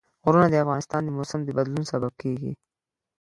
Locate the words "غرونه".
0.23-0.47